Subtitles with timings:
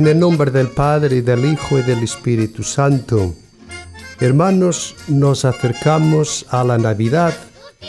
[0.00, 3.34] En el nombre del Padre, y del Hijo y del Espíritu Santo.
[4.18, 7.34] Hermanos, nos acercamos a la Navidad,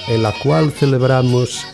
[0.09, 1.65] en la cual celebramos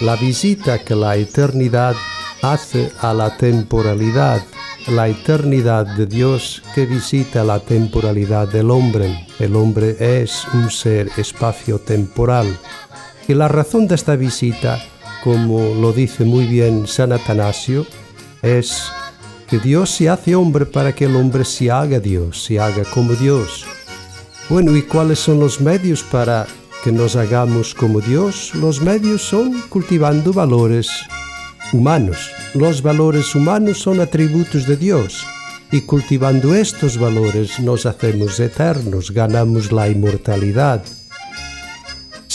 [0.00, 1.94] la visita que la eternidad
[2.42, 4.42] hace a la temporalidad,
[4.88, 9.28] la eternidad de Dios que visita la temporalidad del hombre.
[9.38, 12.58] El hombre es un ser espacio-temporal.
[13.28, 14.80] Y la razón de esta visita,
[15.22, 17.86] como lo dice muy bien San Atanasio,
[18.42, 18.90] es
[19.48, 23.14] que Dios se hace hombre para que el hombre se haga Dios, se haga como
[23.14, 23.64] Dios.
[24.48, 26.46] Bueno, ¿y cuáles son los medios para
[26.82, 28.54] que nos hagamos como Dios?
[28.54, 30.88] Los medios son cultivando valores
[31.72, 32.30] humanos.
[32.54, 35.24] Los valores humanos son atributos de Dios
[35.70, 40.82] y cultivando estos valores nos hacemos eternos, ganamos la inmortalidad.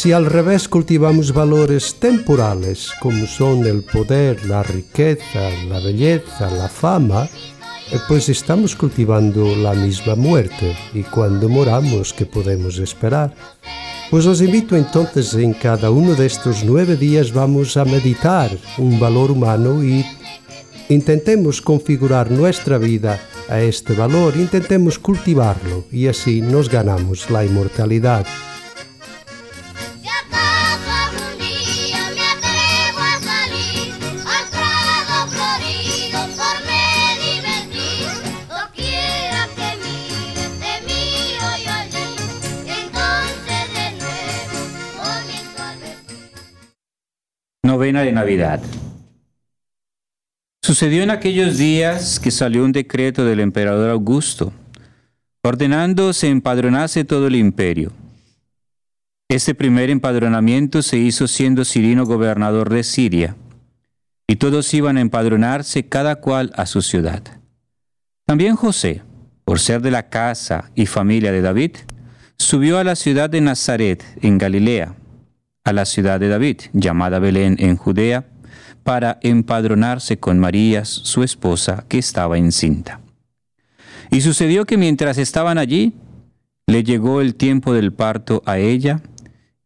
[0.01, 6.67] Si al revés cultivamos valores temporales, como son el poder, la riqueza, la belleza, la
[6.67, 7.25] fama,
[7.91, 13.35] eh, pues estamos cultivando la misma muerte y cuando moramos, ¿qué podemos esperar?
[14.09, 18.99] Pues os invito entonces en cada uno de estos nueve días vamos a meditar un
[18.99, 20.03] valor humano y
[20.89, 28.25] intentemos configurar nuestra vida a este valor, intentemos cultivarlo y así nos ganamos la inmortalidad.
[47.81, 48.61] De Navidad.
[50.61, 54.53] Sucedió en aquellos días que salió un decreto del emperador Augusto,
[55.41, 57.91] ordenando se empadronase todo el imperio.
[59.27, 63.35] Este primer empadronamiento se hizo siendo Cirino gobernador de Siria,
[64.27, 67.23] y todos iban a empadronarse cada cual a su ciudad.
[68.27, 69.01] También José,
[69.43, 71.77] por ser de la casa y familia de David,
[72.37, 74.93] subió a la ciudad de Nazaret, en Galilea,
[75.63, 78.25] a la ciudad de David, llamada Belén en Judea,
[78.83, 82.99] para empadronarse con María, su esposa, que estaba encinta.
[84.09, 85.93] Y sucedió que mientras estaban allí,
[86.67, 89.01] le llegó el tiempo del parto a ella,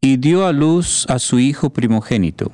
[0.01, 2.51] y dio a luz a su hijo primogénito.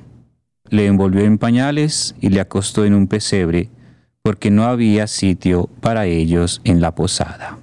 [0.70, 3.70] Le envolvió en pañales y le acostó en un pesebre,
[4.22, 7.60] porque no había sitio para ellos en la posada.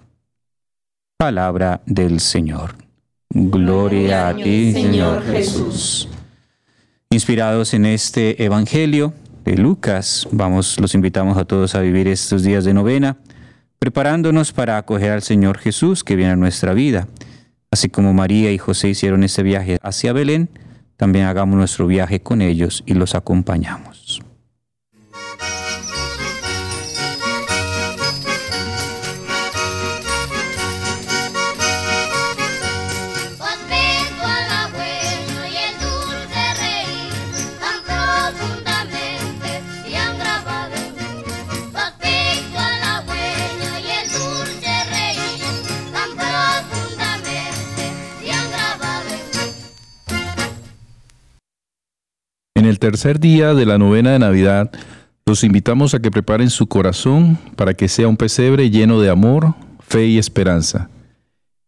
[1.16, 2.87] Palabra del Señor.
[3.30, 6.08] Gloria a ti, Señor Jesús.
[7.10, 9.12] Inspirados en este Evangelio
[9.44, 13.18] de Lucas, vamos, los invitamos a todos a vivir estos días de novena,
[13.78, 17.06] preparándonos para acoger al Señor Jesús que viene a nuestra vida.
[17.70, 20.48] Así como María y José hicieron ese viaje hacia Belén,
[20.96, 23.97] también hagamos nuestro viaje con ellos y los acompañamos.
[52.78, 54.70] Tercer día de la novena de Navidad,
[55.26, 59.54] los invitamos a que preparen su corazón para que sea un pesebre lleno de amor,
[59.80, 60.88] fe y esperanza.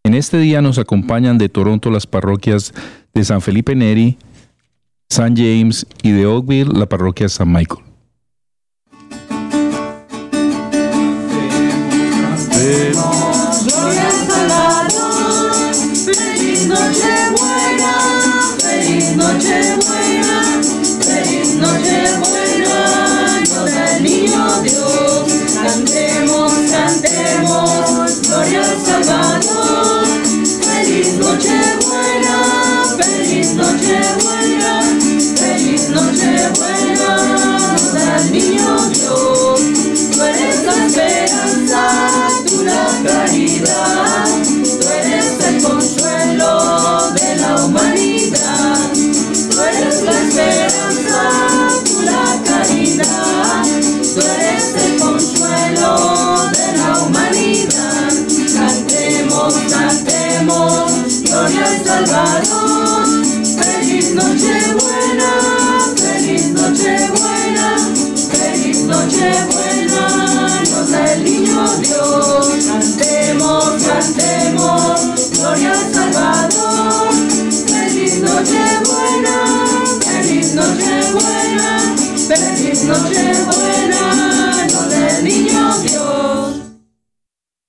[0.02, 2.72] En este día nos acompañan de Toronto las parroquias
[3.12, 4.16] de San Felipe Neri,
[5.08, 7.84] San James y de Oakville la parroquia San Michael.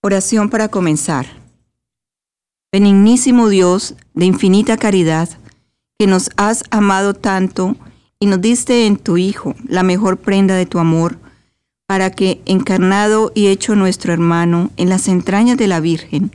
[0.04, 1.28] Oración para comenzar.
[2.72, 5.30] Benignísimo Dios de infinita caridad,
[6.00, 7.76] que nos has amado tanto
[8.20, 11.20] y nos diste en tu Hijo la mejor prenda de tu amor,
[11.86, 16.32] para que, encarnado y hecho nuestro hermano en las entrañas de la Virgen,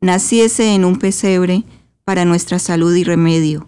[0.00, 1.64] naciese en un pesebre
[2.04, 3.66] para nuestra salud y remedio.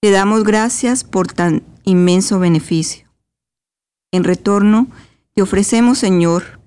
[0.00, 3.08] Te damos gracias por tan inmenso beneficio.
[4.12, 4.86] En retorno,
[5.34, 6.61] te ofrecemos, Señor,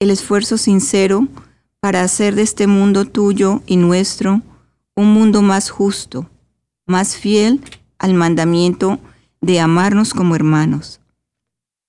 [0.00, 1.28] el esfuerzo sincero
[1.78, 4.42] para hacer de este mundo tuyo y nuestro
[4.96, 6.28] un mundo más justo,
[6.86, 7.60] más fiel
[7.98, 8.98] al mandamiento
[9.40, 11.00] de amarnos como hermanos.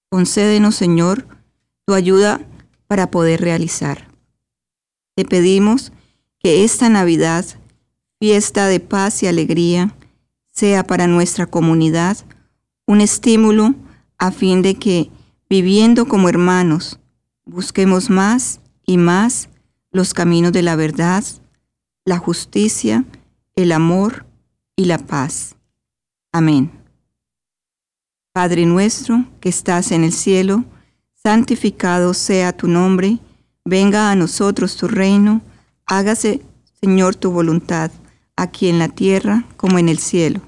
[0.09, 1.25] Concédenos, Señor,
[1.85, 2.41] tu ayuda
[2.87, 4.09] para poder realizar.
[5.15, 5.91] Te pedimos
[6.39, 7.45] que esta Navidad,
[8.19, 9.95] fiesta de paz y alegría,
[10.51, 12.17] sea para nuestra comunidad
[12.85, 13.73] un estímulo
[14.17, 15.09] a fin de que,
[15.49, 16.99] viviendo como hermanos,
[17.51, 19.49] busquemos más y más
[19.91, 21.23] los caminos de la verdad,
[22.05, 23.03] la justicia,
[23.55, 24.25] el amor
[24.77, 25.55] y la paz.
[26.31, 26.71] Amén.
[28.31, 30.63] Padre nuestro que estás en el cielo,
[31.13, 33.19] santificado sea tu nombre,
[33.65, 35.41] venga a nosotros tu reino,
[35.85, 36.41] hágase,
[36.79, 37.91] Señor, tu voluntad,
[38.37, 40.39] aquí en la tierra como en el cielo.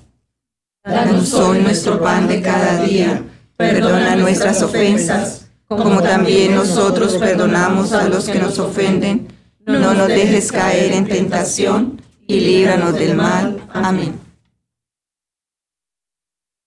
[0.86, 3.22] Danos hoy nuestro pan de cada día,
[3.58, 5.43] perdona nuestras ofensas,
[5.78, 9.28] como también nosotros perdonamos a los que nos ofenden.
[9.66, 13.62] No nos dejes caer en tentación y líbranos del mal.
[13.74, 14.20] Amén.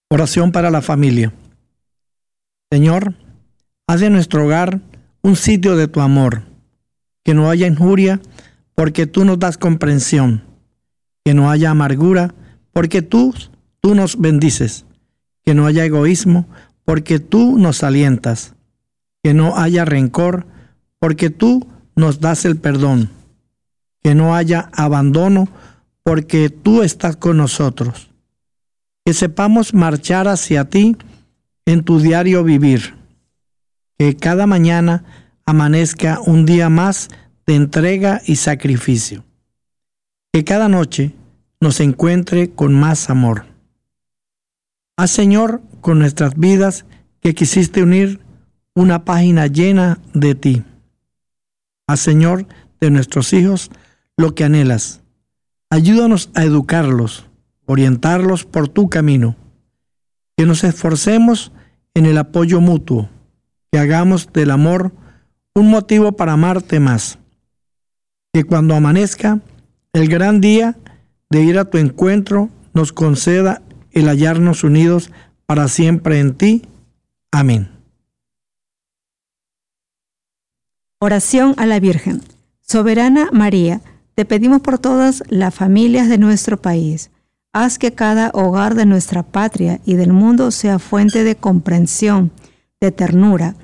[0.08, 1.32] Oración para la familia.
[2.70, 3.14] Señor,
[3.87, 4.81] haz de nuestro hogar
[5.23, 6.43] un sitio de tu amor,
[7.25, 8.20] que no haya injuria,
[8.75, 10.44] porque tú nos das comprensión,
[11.25, 12.35] que no haya amargura,
[12.73, 13.35] porque tú,
[13.81, 14.85] tú nos bendices,
[15.44, 16.47] que no haya egoísmo,
[16.85, 18.56] porque tú nos alientas,
[19.26, 20.46] que no haya rencor,
[21.00, 23.11] porque tú nos das el perdón,
[24.00, 25.49] que no haya abandono,
[26.05, 28.12] porque tú estás con nosotros.
[29.05, 30.96] Que sepamos marchar hacia ti
[31.64, 32.94] en tu diario vivir,
[33.99, 35.02] que cada mañana
[35.44, 37.08] amanezca un día más
[37.49, 39.25] de entrega y sacrificio,
[40.32, 41.17] que cada noche
[41.61, 43.44] nos encuentre con más amor.
[44.96, 46.87] Haz Señor con nuestras vidas
[47.20, 48.25] que quisiste unir
[48.76, 50.62] una página llena de ti.
[51.88, 52.46] Haz Señor
[52.81, 53.73] de nuestros hijos
[54.17, 55.02] lo que anhelas.
[55.70, 57.26] Ayúdanos a educarlos
[57.67, 59.37] orientarlos por tu camino.
[60.37, 61.52] Que nos esforcemos
[61.94, 63.08] en el apoyo mutuo,
[63.70, 64.93] que hagamos del amor
[65.55, 67.19] un motivo para amarte más.
[68.32, 69.40] Que cuando amanezca
[69.93, 70.76] el gran día
[71.31, 73.62] de ir a tu encuentro nos conceda
[73.93, 75.11] el hallarnos unidos
[75.46, 76.62] para siempre en ti.
[77.32, 77.75] Amén.
[80.98, 82.22] Oración a la Virgen.
[82.62, 83.81] Soberana María,
[84.14, 87.11] te pedimos por todas las familias de nuestro país
[87.59, 92.30] Haz que cada hogar de nuestra patria y del mundo sea fuente de comprensión,
[92.82, 93.54] de ternura,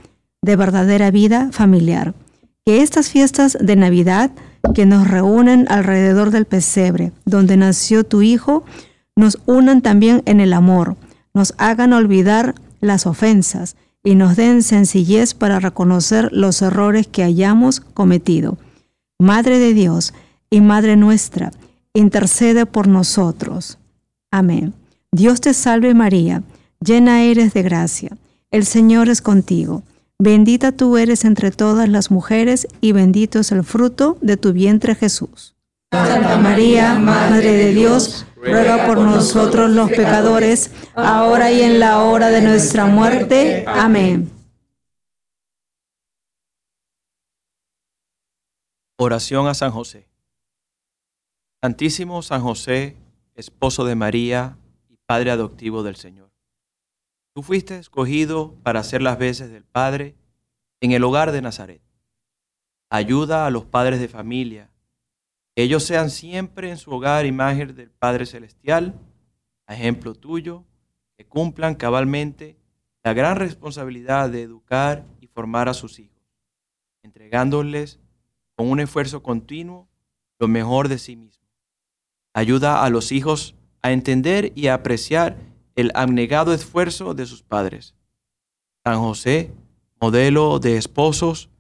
[0.41, 2.15] de verdadera vida familiar.
[2.65, 4.31] Que estas fiestas de Navidad
[4.75, 8.65] que nos reúnen alrededor del pesebre, donde nació tu Hijo,
[9.15, 10.97] nos unan también en el amor,
[11.35, 17.81] nos hagan olvidar las ofensas y nos den sencillez para reconocer los errores que hayamos
[17.81, 18.59] cometido.
[19.19, 20.15] Madre de Dios
[20.51, 21.53] y Madre nuestra,
[21.95, 23.79] intercede por nosotros.
[24.31, 24.75] Amén.
[25.13, 26.43] Dios te salve María,
[26.81, 28.17] llena eres de gracia,
[28.51, 29.83] el Señor es contigo.
[30.19, 34.95] Bendita tú eres entre todas las mujeres y bendito es el fruto de tu vientre
[34.95, 35.55] Jesús.
[35.93, 42.31] Santa María, Madre de Dios, ruega por nosotros los pecadores, ahora y en la hora
[42.31, 43.65] de nuestra muerte.
[43.67, 44.31] Amén.
[48.99, 50.09] Oración a San José.
[51.61, 52.97] Santísimo San José,
[53.37, 54.59] esposo de María
[54.89, 56.31] y padre adoptivo del Señor.
[57.35, 60.17] Tú fuiste escogido para hacer las veces del Padre
[60.81, 61.81] en el hogar de Nazaret.
[62.91, 64.69] Ayuda a los padres de familia.
[65.55, 68.95] Ellos sean siempre en su hogar imagen del Padre Celestial,
[69.69, 70.65] ejemplo tuyo,
[71.17, 72.57] que cumplan cabalmente
[73.03, 76.23] la gran responsabilidad de educar y formar a sus hijos,
[77.03, 78.01] entregándoles
[78.55, 79.89] con un esfuerzo continuo
[80.39, 81.43] lo mejor de sí mismos
[82.35, 85.37] ayuda a los hijos a entender y a apreciar
[85.75, 87.95] el abnegado esfuerzo de sus padres.
[88.85, 89.53] San José,
[90.01, 91.51] modelo de esposos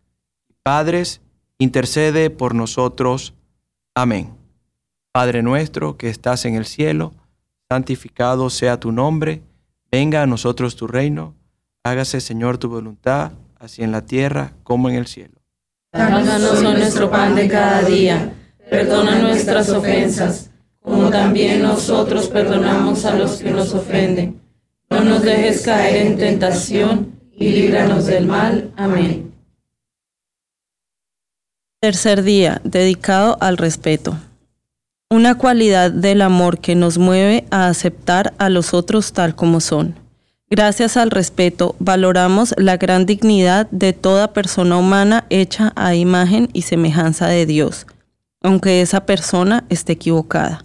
[0.48, 1.20] y padres,
[1.58, 3.34] intercede por nosotros.
[3.94, 4.30] Amén.
[5.12, 7.12] Padre nuestro que estás en el cielo,
[7.68, 9.42] santificado sea tu nombre,
[9.90, 11.34] venga a nosotros tu reino,
[11.84, 15.34] hágase Señor tu voluntad, así en la tierra como en el cielo.
[15.92, 18.32] Danos hoy nuestro pan de cada día.
[18.70, 24.40] Perdona nuestras ofensas, como también nosotros perdonamos a los que nos ofenden.
[24.88, 28.72] No nos dejes caer en tentación y líbranos del mal.
[28.76, 29.31] Amén.
[31.82, 34.16] Tercer día, dedicado al respeto.
[35.10, 39.96] Una cualidad del amor que nos mueve a aceptar a los otros tal como son.
[40.48, 46.62] Gracias al respeto, valoramos la gran dignidad de toda persona humana hecha a imagen y
[46.62, 47.88] semejanza de Dios,
[48.44, 50.64] aunque esa persona esté equivocada.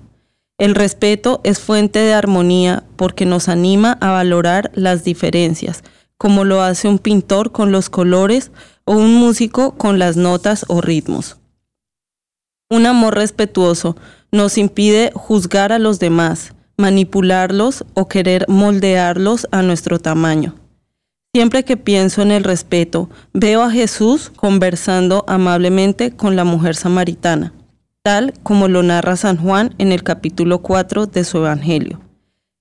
[0.59, 5.83] El respeto es fuente de armonía porque nos anima a valorar las diferencias,
[6.17, 8.51] como lo hace un pintor con los colores
[8.85, 11.37] o un músico con las notas o ritmos.
[12.69, 13.95] Un amor respetuoso
[14.31, 20.55] nos impide juzgar a los demás, manipularlos o querer moldearlos a nuestro tamaño.
[21.33, 27.53] Siempre que pienso en el respeto, veo a Jesús conversando amablemente con la mujer samaritana,
[28.03, 32.01] tal como lo narra San Juan en el capítulo 4 de su Evangelio.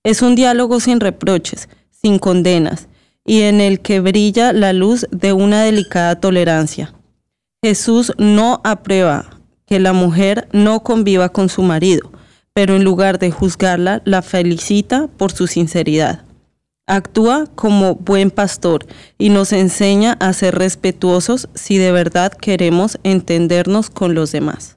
[0.04, 2.88] Es un diálogo sin reproches, sin condenas,
[3.26, 6.94] y en el que brilla la luz de una delicada tolerancia.
[7.62, 12.10] Jesús no aprueba que la mujer no conviva con su marido,
[12.54, 16.24] pero en lugar de juzgarla, la felicita por su sinceridad.
[16.86, 18.86] Actúa como buen pastor
[19.18, 24.76] y nos enseña a ser respetuosos si de verdad queremos entendernos con los demás.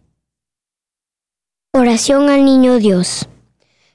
[1.72, 3.30] Oración al Niño Dios.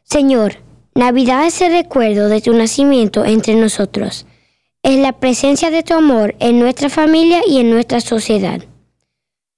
[0.05, 0.59] Señor,
[0.95, 4.27] Navidad es el recuerdo de tu nacimiento entre nosotros.
[4.85, 8.61] Es la presencia de tu amor en nuestra familia y en nuestra sociedad.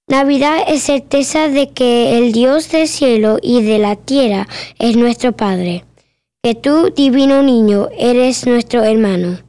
[0.07, 4.47] Navidad es certeza de que el Dios del cielo y de la tierra
[4.79, 5.83] es nuestro Padre,
[6.41, 9.39] que tú, divino niño, eres nuestro hermano.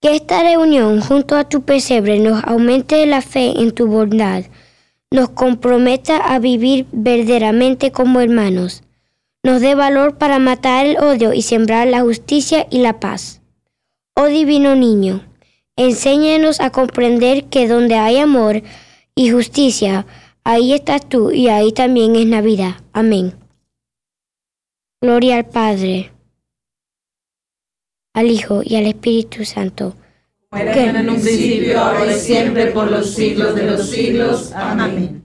[0.00, 4.44] Que esta reunión junto a tu pesebre nos aumente la fe en tu bondad,
[5.10, 8.84] nos comprometa a vivir verdaderamente como hermanos,
[9.42, 13.42] nos dé valor para matar el odio y sembrar la justicia y la paz.
[14.16, 15.24] Oh divino niño,
[15.76, 18.62] enséñanos a comprender que donde hay amor,
[19.16, 20.06] y justicia,
[20.44, 22.76] ahí estás tú y ahí también es Navidad.
[22.92, 23.34] Amén.
[25.00, 26.12] Gloria al Padre,
[28.14, 29.96] al Hijo y al Espíritu Santo.
[30.52, 34.52] Que en un principio, ahora y siempre, por los siglos de los siglos.
[34.52, 35.23] Amén.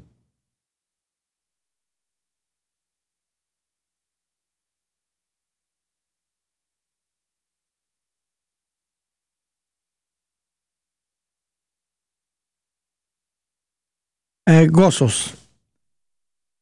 [14.52, 15.36] Eh, gozos.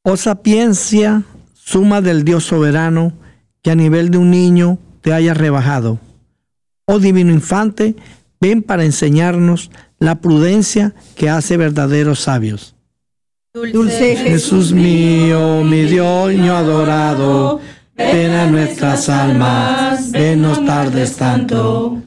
[0.04, 3.14] Oh sapiencia, suma del Dios soberano,
[3.64, 5.98] que a nivel de un niño te haya rebajado.
[6.84, 7.96] Oh divino infante,
[8.42, 12.76] ven para enseñarnos la prudencia que hace verdaderos sabios.
[13.54, 17.62] Dulce Jesús mío, mi Dios mío adorado,
[17.96, 22.02] ven a nuestras almas, ven no tardes tanto.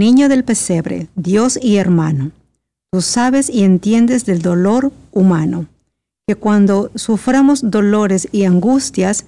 [0.00, 2.30] Niño del pesebre, Dios y hermano,
[2.90, 5.66] tú sabes y entiendes del dolor humano,
[6.26, 9.26] que cuando suframos dolores y angustias,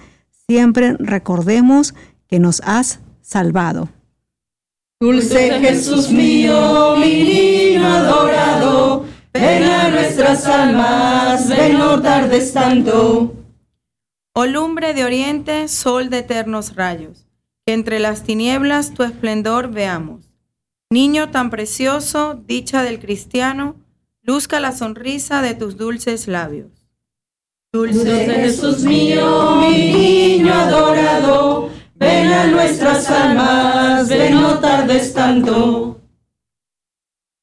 [0.48, 1.92] siempre recordemos
[2.26, 3.90] que nos has salvado.
[4.98, 13.34] Dulce Jesús mío, mi niño adorado, ven a nuestras almas, ven no tardes tanto.
[14.32, 17.26] Oh lumbre de oriente, sol de eternos rayos,
[17.66, 20.31] que entre las tinieblas tu esplendor veamos.
[20.92, 23.76] Niño tan precioso, dicha del cristiano,
[24.20, 26.70] luzca la sonrisa de tus dulces labios.
[27.72, 35.98] Dulce Jesús mío, mi niño adorado, ven a nuestras almas, ven no tardes tanto.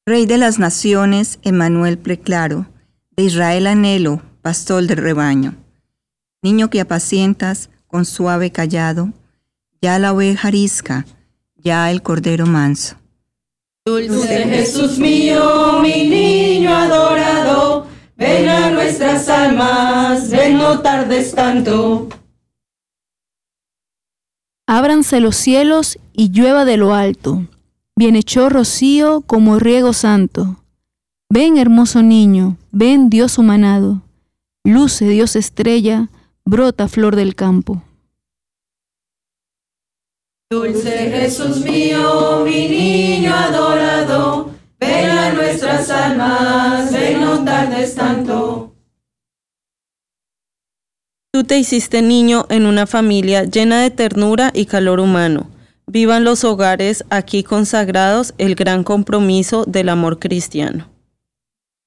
[0.06, 2.68] Rey de las naciones, Emanuel preclaro,
[3.16, 5.56] de Israel anhelo, pastor del rebaño.
[6.40, 9.12] Niño que apacientas con suave callado,
[9.82, 11.04] ya la oveja arisca,
[11.56, 12.99] ya el cordero manso.
[13.90, 22.08] Dulce Jesús mío, mi niño adorado, ven a nuestras almas, ven no tardes tanto.
[24.68, 27.44] Ábranse los cielos y llueva de lo alto,
[27.96, 30.62] bienhechor rocío como riego santo.
[31.28, 34.02] Ven hermoso niño, ven Dios humanado,
[34.62, 36.10] luce Dios estrella,
[36.44, 37.82] brota flor del campo.
[40.52, 48.74] Dulce Jesús mío, mi niño adorado, ven a nuestras almas, ven no tardes tanto.
[51.32, 55.48] Tú te hiciste niño en una familia llena de ternura y calor humano.
[55.86, 60.90] Vivan los hogares aquí consagrados el gran compromiso del amor cristiano.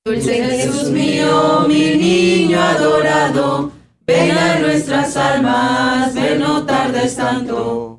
[0.05, 3.73] Dulce Jesús mío, mi niño adorado,
[4.07, 7.92] ven a nuestras almas, ven no tardes tanto.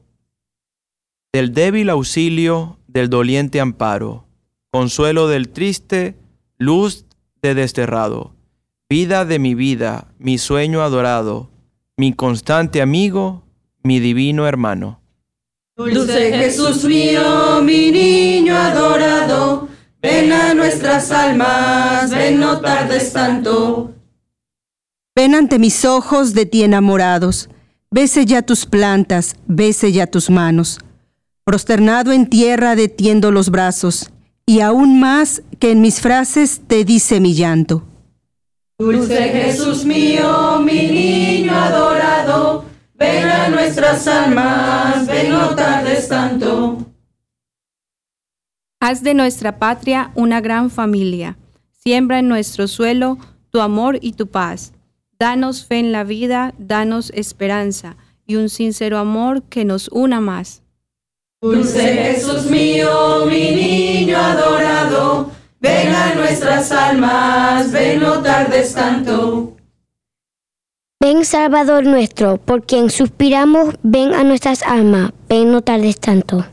[1.35, 4.25] Del débil auxilio, del doliente amparo,
[4.71, 6.15] consuelo del triste,
[6.59, 7.07] luz
[7.43, 8.37] de desterrado,
[8.89, 11.51] vida de mi vida, mi sueño adorado,
[11.97, 13.43] mi constante amigo,
[13.83, 15.01] mi divino hermano.
[15.77, 19.69] Dulce Jesús mío, mi niño adorado,
[20.01, 23.93] ven a nuestras almas, ven no tardes tanto.
[25.17, 27.51] Ven ante mis ojos de ti enamorados,
[27.91, 30.79] bese ya tus plantas, bese ya tus manos.
[31.45, 34.11] Prosternado en tierra detiendo los brazos,
[34.47, 37.85] y aún más que en mis frases te dice mi llanto.
[38.79, 46.79] Dulce Jesús mío, mi niño adorado, ven a nuestras almas, ven no tardes tanto.
[48.81, 51.37] Haz de nuestra patria una gran familia.
[51.71, 53.19] Siembra en nuestro suelo
[53.51, 54.73] tu amor y tu paz.
[55.19, 57.97] Danos fe en la vida, danos esperanza
[58.27, 60.64] y un sincero amor que nos una más.
[61.45, 69.55] Dulce Jesús mío, mi niño adorado, ven a nuestras almas, ven no tardes tanto.
[71.03, 76.47] Ven Salvador nuestro, por quien suspiramos, ven a nuestras almas, ven no tardes tanto.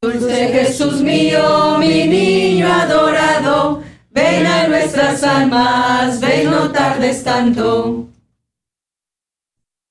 [0.00, 3.82] Dulce Jesús mío, mi niño adorado,
[4.12, 8.06] ven a nuestras almas, ven no tardes tanto.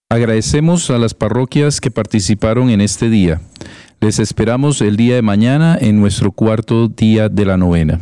[0.10, 3.42] Agradecemos a las parroquias que participaron en este día.
[4.02, 8.00] Les esperamos el día de mañana en nuestro cuarto día de la novena.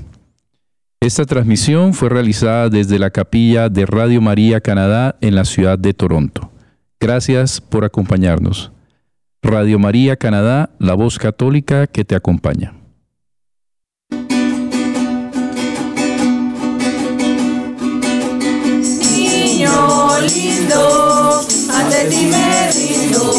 [1.00, 5.94] Esta transmisión fue realizada desde la capilla de Radio María Canadá en la ciudad de
[5.94, 6.50] Toronto.
[7.00, 8.72] Gracias por acompañarnos.
[9.42, 12.74] Radio María Canadá, la voz católica que te acompaña.
[19.18, 21.42] Niño lindo,
[21.76, 23.34] ante ti me rindo,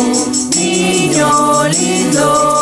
[0.55, 2.54] niño lindo,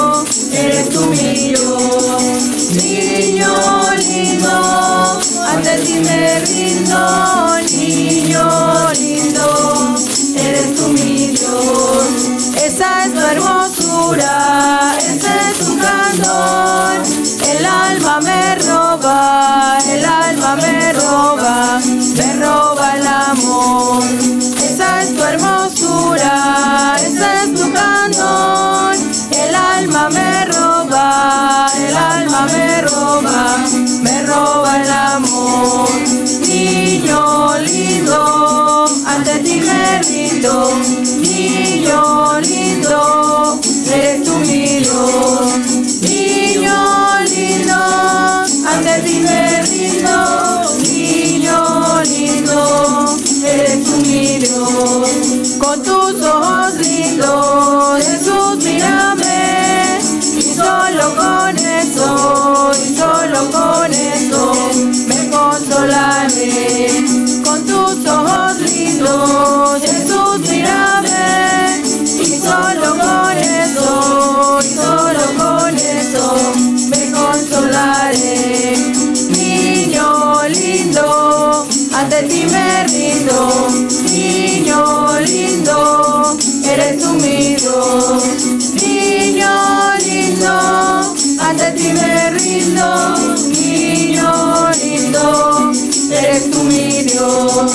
[93.48, 95.72] niño lindo,
[96.10, 97.72] eres tú mi Dios.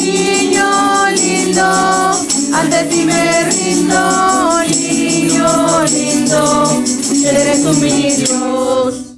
[0.00, 1.66] Niño lindo,
[2.54, 6.82] ante ti me rindo, niño lindo,
[7.24, 9.09] eres tú mi Dios.